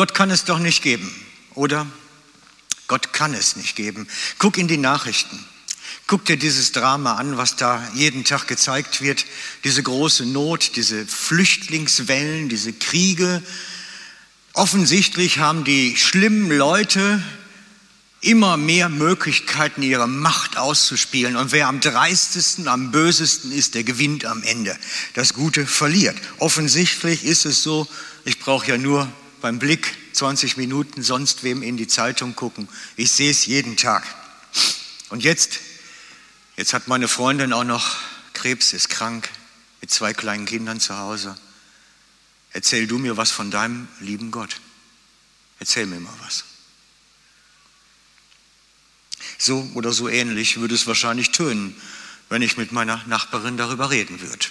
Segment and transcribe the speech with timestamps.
[0.00, 1.14] Gott kann es doch nicht geben,
[1.54, 1.86] oder?
[2.88, 4.08] Gott kann es nicht geben.
[4.38, 5.38] Guck in die Nachrichten.
[6.06, 9.26] Guck dir dieses Drama an, was da jeden Tag gezeigt wird.
[9.62, 13.42] Diese große Not, diese Flüchtlingswellen, diese Kriege.
[14.54, 17.22] Offensichtlich haben die schlimmen Leute
[18.22, 21.36] immer mehr Möglichkeiten, ihre Macht auszuspielen.
[21.36, 24.78] Und wer am dreistesten, am bösesten ist, der gewinnt am Ende.
[25.12, 26.16] Das Gute verliert.
[26.38, 27.86] Offensichtlich ist es so,
[28.24, 29.06] ich brauche ja nur
[29.40, 32.68] beim Blick 20 Minuten sonst wem in die Zeitung gucken.
[32.96, 34.06] Ich sehe es jeden Tag.
[35.08, 35.60] Und jetzt,
[36.56, 37.96] jetzt hat meine Freundin auch noch
[38.32, 39.28] Krebs, ist krank,
[39.80, 41.36] mit zwei kleinen Kindern zu Hause.
[42.52, 44.60] Erzähl du mir was von deinem lieben Gott.
[45.58, 46.44] Erzähl mir mal was.
[49.38, 51.74] So oder so ähnlich würde es wahrscheinlich tönen,
[52.28, 54.46] wenn ich mit meiner Nachbarin darüber reden würde.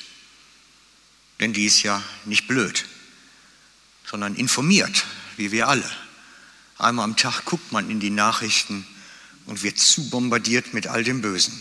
[1.40, 2.86] Denn die ist ja nicht blöd,
[4.10, 5.06] sondern informiert,
[5.38, 5.90] wie wir alle.
[6.78, 8.88] Einmal am Tag guckt man in die Nachrichten
[9.46, 11.60] und wird zu bombardiert mit all dem Bösen.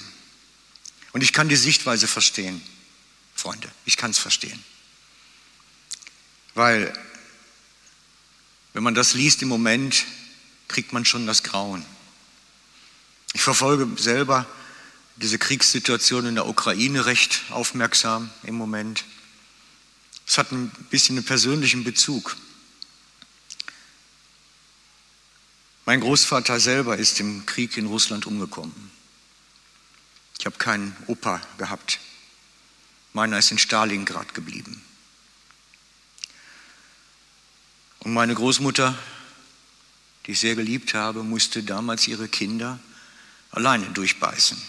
[1.13, 2.63] Und ich kann die Sichtweise verstehen,
[3.35, 4.63] Freunde, ich kann es verstehen.
[6.55, 6.93] Weil,
[8.73, 10.05] wenn man das liest im Moment,
[10.69, 11.85] kriegt man schon das Grauen.
[13.35, 14.47] Ich verfolge selber
[15.17, 19.05] diese Kriegssituation in der Ukraine recht aufmerksam im Moment.
[20.29, 22.37] Es hat ein bisschen einen persönlichen Bezug.
[25.87, 28.91] Mein Großvater selber ist im Krieg in Russland umgekommen.
[30.39, 31.99] Ich habe keinen Opa gehabt.
[33.15, 34.85] Meiner ist in Stalingrad geblieben.
[38.01, 38.99] Und meine Großmutter,
[40.27, 42.79] die ich sehr geliebt habe, musste damals ihre Kinder
[43.51, 44.61] alleine durchbeißen.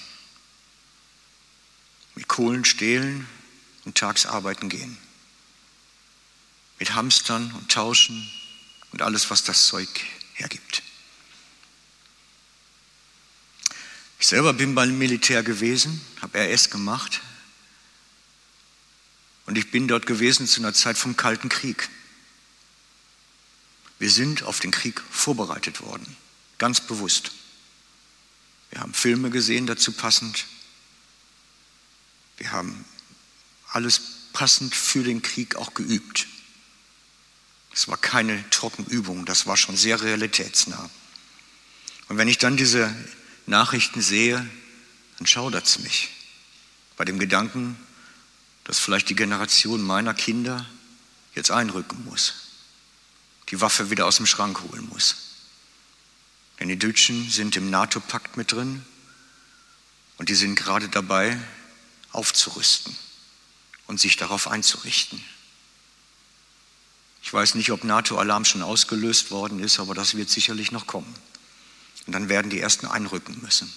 [2.15, 3.27] Mit Kohlen stehlen
[3.83, 4.97] und tags arbeiten gehen.
[6.79, 8.29] Mit Hamstern und Tauschen
[8.91, 9.89] und alles, was das Zeug
[10.33, 10.81] hergibt.
[14.19, 17.21] Ich selber bin beim Militär gewesen, habe RS gemacht
[19.45, 21.89] und ich bin dort gewesen zu einer Zeit vom Kalten Krieg.
[23.97, 26.17] Wir sind auf den Krieg vorbereitet worden,
[26.57, 27.31] ganz bewusst.
[28.71, 30.45] Wir haben Filme gesehen dazu passend.
[32.37, 32.85] Wir haben
[33.71, 34.01] alles
[34.33, 36.27] passend für den Krieg auch geübt.
[37.73, 40.89] Es war keine Trockenübung, das war schon sehr realitätsnah.
[42.07, 42.93] Und wenn ich dann diese
[43.45, 44.45] Nachrichten sehe,
[45.17, 46.09] dann schaudert es mich.
[46.97, 47.77] Bei dem Gedanken,
[48.63, 50.65] dass vielleicht die Generation meiner Kinder
[51.35, 52.33] jetzt einrücken muss,
[53.49, 55.15] die Waffe wieder aus dem Schrank holen muss.
[56.59, 58.83] Denn die Deutschen sind im NATO-Pakt mit drin
[60.17, 61.39] und die sind gerade dabei,
[62.11, 62.95] aufzurüsten
[63.87, 65.23] und sich darauf einzurichten.
[67.29, 71.13] Ich weiß nicht, ob NATO-Alarm schon ausgelöst worden ist, aber das wird sicherlich noch kommen.
[72.07, 73.71] Und dann werden die Ersten einrücken müssen.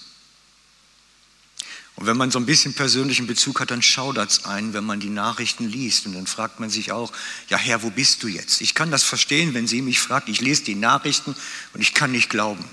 [1.94, 5.00] Und wenn man so ein bisschen persönlichen Bezug hat, dann schaudert es ein, wenn man
[5.00, 6.06] die Nachrichten liest.
[6.06, 7.12] Und dann fragt man sich auch,
[7.50, 8.62] ja Herr, wo bist du jetzt?
[8.62, 11.36] Ich kann das verstehen, wenn sie mich fragt, ich lese die Nachrichten
[11.74, 12.64] und ich kann nicht glauben.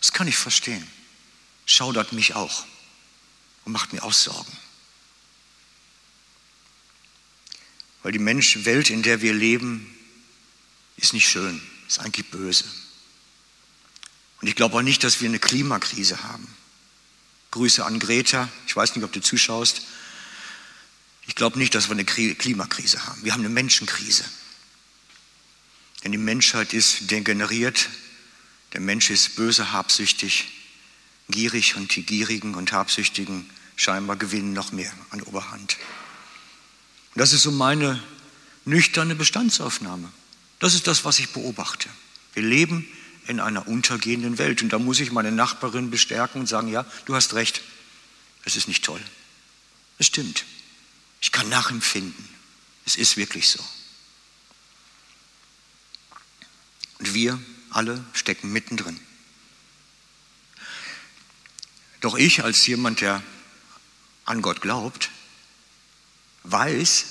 [0.00, 0.86] Das kann ich verstehen.
[1.64, 2.66] Schaudert mich auch
[3.64, 4.52] und macht mir auch Sorgen.
[8.06, 9.92] Weil die Menschenwelt, in der wir leben,
[10.96, 12.62] ist nicht schön, ist eigentlich böse.
[14.40, 16.46] Und ich glaube auch nicht, dass wir eine Klimakrise haben.
[17.50, 18.48] Grüße an Greta.
[18.68, 19.82] Ich weiß nicht, ob du zuschaust.
[21.26, 23.24] Ich glaube nicht, dass wir eine Klimakrise haben.
[23.24, 24.24] Wir haben eine Menschenkrise.
[26.04, 27.88] Denn die Menschheit ist degeneriert.
[28.72, 30.46] Der Mensch ist böse, habsüchtig,
[31.28, 35.76] gierig und die Gierigen und Habsüchtigen scheinbar gewinnen noch mehr an Oberhand.
[37.16, 37.98] Und das ist so meine
[38.66, 40.12] nüchterne Bestandsaufnahme.
[40.58, 41.88] Das ist das, was ich beobachte.
[42.34, 42.86] Wir leben
[43.26, 44.60] in einer untergehenden Welt.
[44.60, 47.62] Und da muss ich meine Nachbarin bestärken und sagen, ja, du hast recht,
[48.44, 49.00] es ist nicht toll.
[49.96, 50.44] Es stimmt.
[51.22, 52.28] Ich kann nachempfinden.
[52.84, 53.64] Es ist wirklich so.
[56.98, 57.40] Und wir
[57.70, 59.00] alle stecken mittendrin.
[62.02, 63.22] Doch ich als jemand, der
[64.26, 65.08] an Gott glaubt,
[66.50, 67.04] weiß,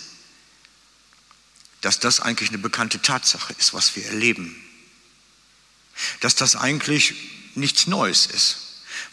[1.82, 4.62] dass das eigentlich eine bekannte Tatsache ist, was wir erleben
[6.20, 7.16] dass das eigentlich
[7.56, 8.58] nichts Neues ist.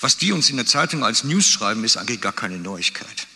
[0.00, 3.26] Was die uns in der Zeitung als News schreiben, ist eigentlich gar keine Neuigkeit.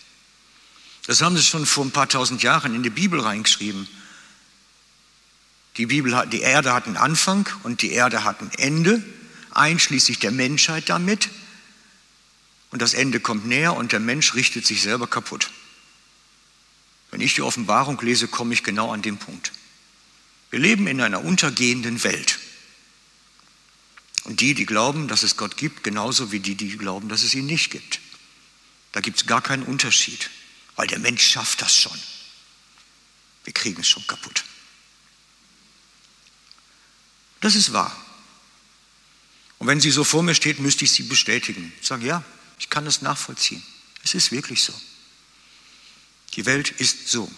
[1.06, 3.88] Das haben sie schon vor ein paar tausend Jahren in die Bibel reingeschrieben.
[5.76, 9.04] Die, Bibel hat, die Erde hat einen Anfang und die Erde hat ein Ende,
[9.52, 11.28] einschließlich der Menschheit damit.
[12.70, 15.50] Und das Ende kommt näher und der Mensch richtet sich selber kaputt.
[17.16, 19.52] Wenn ich die Offenbarung lese, komme ich genau an den Punkt.
[20.50, 22.38] Wir leben in einer untergehenden Welt.
[24.24, 27.34] Und die, die glauben, dass es Gott gibt, genauso wie die, die glauben, dass es
[27.34, 28.00] ihn nicht gibt.
[28.92, 30.28] Da gibt es gar keinen Unterschied,
[30.74, 31.98] weil der Mensch schafft das schon.
[33.44, 34.44] Wir kriegen es schon kaputt.
[37.40, 37.96] Das ist wahr.
[39.56, 41.72] Und wenn sie so vor mir steht, müsste ich sie bestätigen.
[41.80, 42.22] Ich sage, ja,
[42.58, 43.62] ich kann das nachvollziehen.
[44.04, 44.74] Es ist wirklich so.
[46.36, 47.30] Die Welt ist so.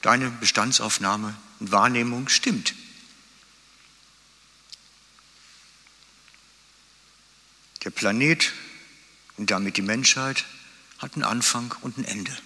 [0.00, 2.74] Deine Bestandsaufnahme und Wahrnehmung stimmt.
[7.82, 8.52] Der Planet
[9.36, 10.44] und damit die Menschheit
[10.98, 12.36] hat einen Anfang und ein Ende.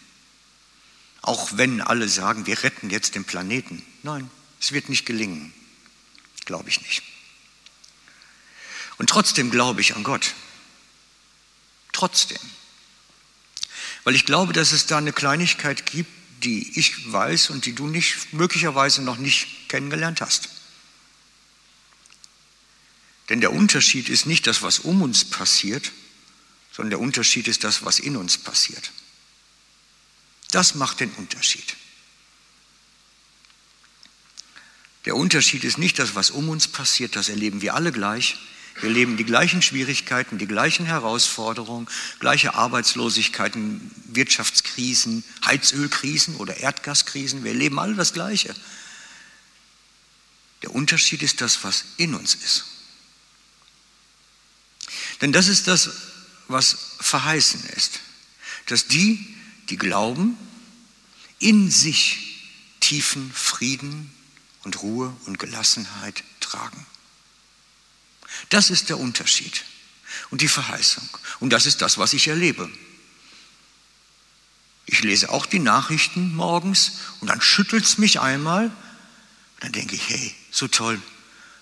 [1.21, 3.85] Auch wenn alle sagen, wir retten jetzt den Planeten.
[4.03, 5.53] Nein, es wird nicht gelingen.
[6.47, 7.03] Glaube ich nicht.
[8.97, 10.35] Und trotzdem glaube ich an Gott.
[11.93, 12.39] Trotzdem.
[14.09, 16.11] Weil ich glaube, dass es da eine Kleinigkeit gibt,
[16.43, 20.49] die ich weiß und die du nicht, möglicherweise noch nicht kennengelernt hast.
[23.29, 25.93] Denn der Unterschied ist nicht das, was um uns passiert,
[26.73, 28.93] sondern der Unterschied ist das, was in uns passiert.
[30.53, 31.77] Das macht den Unterschied.
[35.05, 38.39] Der Unterschied ist nicht das, was um uns passiert, das erleben wir alle gleich,
[38.81, 41.89] wir leben die gleichen Schwierigkeiten, die gleichen Herausforderungen,
[42.21, 47.43] gleiche Arbeitslosigkeiten, Wirtschaftskrisen, Heizölkrisen oder Erdgaskrisen.
[47.43, 48.55] Wir leben alle das Gleiche.
[50.63, 52.65] Der Unterschied ist das, was in uns ist.
[55.21, 55.91] Denn das ist das,
[56.47, 58.01] was verheißen ist,
[58.67, 59.35] dass die,
[59.71, 60.37] die glauben,
[61.41, 62.51] in sich
[62.81, 64.13] tiefen Frieden
[64.63, 66.87] und Ruhe und Gelassenheit tragen.
[68.49, 69.65] Das ist der Unterschied
[70.31, 71.09] und die Verheißung.
[71.41, 72.71] Und das ist das, was ich erlebe.
[74.87, 78.67] Ich lese auch die Nachrichten morgens und dann schüttelt es mich einmal.
[78.67, 81.01] Und dann denke ich, hey, so toll,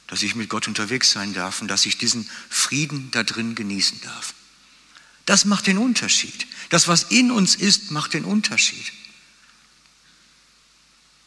[0.07, 4.01] dass ich mit Gott unterwegs sein darf und dass ich diesen Frieden da drin genießen
[4.03, 4.35] darf.
[5.25, 6.47] Das macht den Unterschied.
[6.69, 8.93] Das, was in uns ist, macht den Unterschied.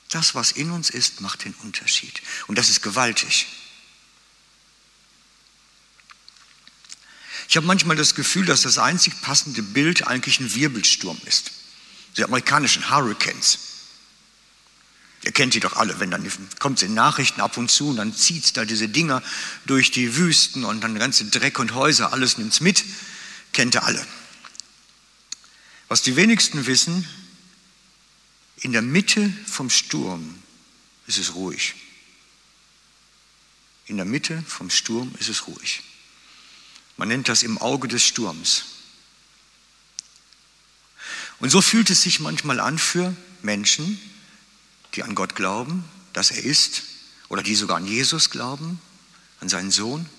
[0.09, 2.21] Das, was in uns ist, macht den Unterschied.
[2.47, 3.47] Und das ist gewaltig.
[7.50, 11.50] Ich habe manchmal das Gefühl, dass das einzig passende Bild eigentlich ein Wirbelsturm ist.
[12.16, 13.57] Die amerikanischen Hurricanes.
[15.24, 17.98] Ihr kennt die doch alle, wenn dann kommt es in Nachrichten ab und zu und
[17.98, 19.24] dann zieht es da diese Dinger
[19.66, 22.86] durch die Wüsten und dann ganze Dreck und Häuser, alles nimmt es mit.
[23.52, 24.06] Kennt ihr alle.
[25.88, 27.07] Was die wenigsten wissen,
[28.57, 30.38] in der Mitte vom Sturm
[31.07, 31.74] ist es ruhig.
[33.88, 35.81] In der Mitte vom Sturm ist es ruhig.
[37.00, 38.66] Man nennt das im Auge des Sturms.
[41.40, 43.98] Und so fühlt es sich manchmal an für Menschen,
[44.94, 46.84] die an Gott glauben, dass er ist,
[47.30, 48.81] oder die sogar an Jesus glauben,
[49.40, 50.10] an seinen Sohn.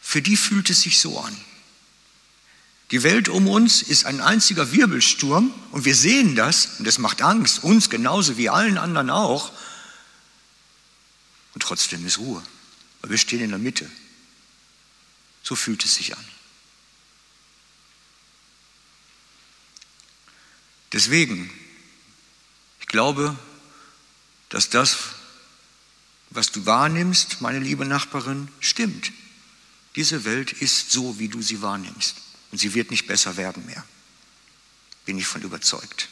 [0.00, 1.36] Für die fühlt es sich so an.
[2.90, 7.20] Die Welt um uns ist ein einziger Wirbelsturm und wir sehen das und es macht
[7.20, 9.52] Angst, uns genauso wie allen anderen auch.
[11.52, 12.42] Und trotzdem ist Ruhe,
[13.02, 13.90] weil wir stehen in der Mitte.
[15.44, 16.24] So fühlt es sich an.
[20.92, 21.50] Deswegen,
[22.80, 23.36] ich glaube,
[24.48, 24.96] dass das,
[26.30, 29.12] was du wahrnimmst, meine liebe Nachbarin, stimmt.
[29.96, 32.16] Diese Welt ist so, wie du sie wahrnimmst.
[32.50, 33.84] Und sie wird nicht besser werden mehr.
[35.04, 36.08] Bin ich von überzeugt.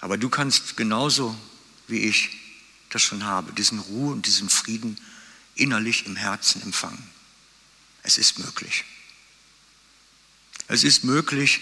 [0.00, 1.36] Aber du kannst genauso
[1.88, 2.30] wie ich
[2.90, 5.00] das schon habe, diesen Ruhe und diesen Frieden
[5.56, 7.10] innerlich im Herzen empfangen.
[8.02, 8.84] Es ist möglich.
[10.68, 11.60] Es ist möglich,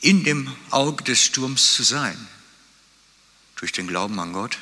[0.00, 2.28] in dem Auge des Sturms zu sein,
[3.56, 4.58] durch den Glauben an Gott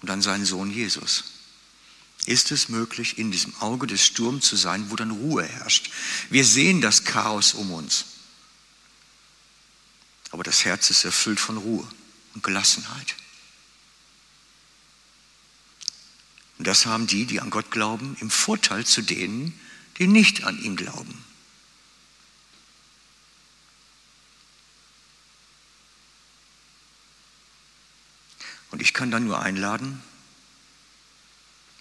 [0.00, 1.24] und an seinen Sohn Jesus.
[2.26, 5.90] Ist es möglich, in diesem Auge des Sturms zu sein, wo dann Ruhe herrscht?
[6.30, 8.04] Wir sehen das Chaos um uns,
[10.30, 11.88] aber das Herz ist erfüllt von Ruhe
[12.34, 13.14] und Gelassenheit.
[16.58, 19.58] Und das haben die, die an Gott glauben, im Vorteil zu denen,
[19.98, 21.24] die nicht an ihn glauben.
[28.70, 30.02] Und ich kann dann nur einladen,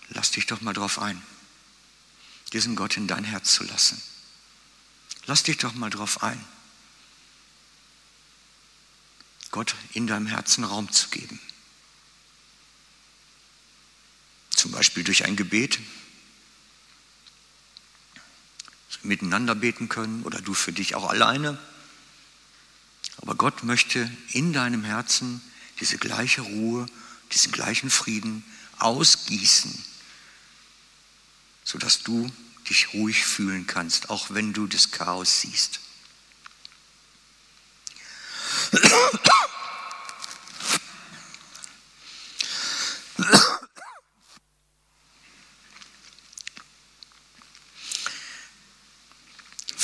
[0.10, 1.22] lass dich doch mal drauf ein,
[2.53, 4.01] diesen Gott in dein Herz zu lassen.
[5.25, 6.41] Lass dich doch mal drauf ein,
[9.51, 11.39] Gott in deinem Herzen Raum zu geben.
[14.67, 15.79] Zum Beispiel durch ein Gebet.
[19.01, 21.57] Miteinander beten können oder du für dich auch alleine.
[23.21, 25.41] Aber Gott möchte in deinem Herzen
[25.79, 26.86] diese gleiche Ruhe,
[27.31, 28.43] diesen gleichen Frieden
[28.79, 29.74] ausgießen,
[31.63, 32.29] sodass du
[32.69, 35.79] dich ruhig fühlen kannst, auch wenn du das Chaos siehst.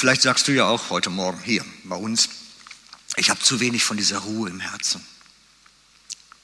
[0.03, 2.27] Vielleicht sagst du ja auch heute Morgen hier bei uns,
[3.15, 5.01] ich habe zu wenig von dieser Ruhe im Herzen.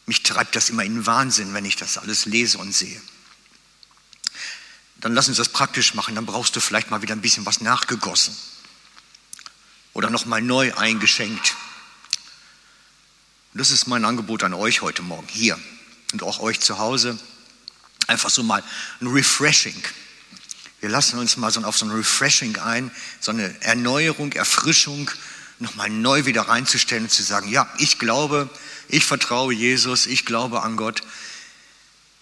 [0.06, 3.02] Mich treibt das immer in Wahnsinn, wenn ich das alles lese und sehe.
[5.02, 7.60] Dann lass uns das praktisch machen, dann brauchst du vielleicht mal wieder ein bisschen was
[7.60, 8.34] nachgegossen
[9.92, 11.58] oder nochmal neu eingeschenkt.
[13.54, 15.60] Das ist mein Angebot an euch heute Morgen hier
[16.14, 17.20] und auch euch zu Hause.
[18.08, 18.64] Einfach so mal
[19.02, 19.84] ein Refreshing.
[20.82, 25.12] Wir lassen uns mal so auf so ein Refreshing ein, so eine Erneuerung, Erfrischung,
[25.60, 28.50] nochmal neu wieder reinzustellen und zu sagen, ja, ich glaube,
[28.88, 31.02] ich vertraue Jesus, ich glaube an Gott,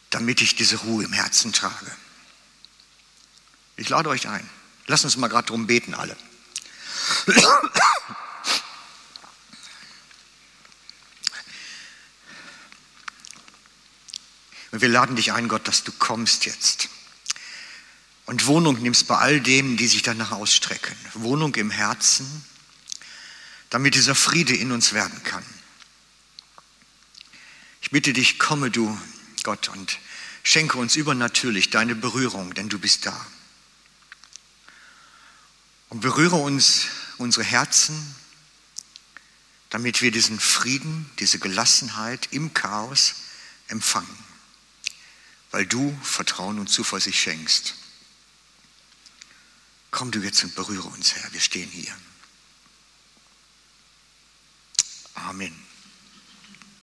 [0.10, 1.92] damit ich diese Ruhe im Herzen trage.
[3.76, 4.50] Ich lade euch ein.
[4.88, 6.18] Lasst uns mal gerade drum beten, alle.
[14.72, 16.90] Und wir laden dich ein, Gott, dass du kommst jetzt
[18.28, 20.96] und Wohnung nimmst bei all denen, die sich danach ausstrecken.
[21.14, 22.46] Wohnung im Herzen,
[23.70, 25.46] damit dieser Friede in uns werden kann.
[27.82, 29.00] Ich bitte dich, komme du,
[29.44, 29.98] Gott, und
[30.44, 33.26] schenke uns übernatürlich deine Berührung, denn du bist da.
[35.88, 38.14] Und berühre uns unsere Herzen,
[39.70, 43.16] damit wir diesen Frieden, diese Gelassenheit im Chaos
[43.70, 44.18] empfangen,
[45.52, 47.76] weil du Vertrauen und Zuversicht schenkst.
[49.92, 51.32] Komm du jetzt und berühre uns, Herr.
[51.34, 51.96] Wir stehen hier.
[55.16, 55.67] Amen.